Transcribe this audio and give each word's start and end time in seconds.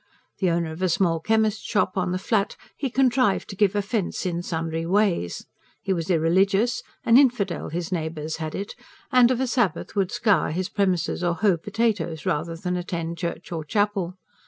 The 0.39 0.49
owner 0.49 0.71
of 0.71 0.81
a 0.81 0.89
small 0.89 1.19
chemist's 1.19 1.61
shop 1.63 1.95
on 1.95 2.11
the 2.11 2.17
Flat, 2.17 2.55
he 2.75 2.89
contrived 2.89 3.47
to 3.49 3.55
give 3.55 3.75
offence 3.75 4.25
in 4.25 4.41
sundry 4.41 4.83
ways: 4.83 5.45
he 5.79 5.93
was 5.93 6.09
irreligious 6.09 6.81
an 7.03 7.17
infidel, 7.17 7.69
his 7.69 7.91
neighbours 7.91 8.37
had 8.37 8.55
it 8.55 8.73
and 9.11 9.29
of 9.29 9.39
a 9.39 9.45
Sabbath 9.45 9.95
would 9.95 10.11
scour 10.11 10.49
his 10.49 10.69
premises 10.69 11.23
or 11.23 11.35
hoe 11.35 11.55
potatoes 11.55 12.25
rather 12.25 12.55
than 12.55 12.77
attend 12.77 13.19
church 13.19 13.51
or 13.51 13.63
chapel. 13.63 14.15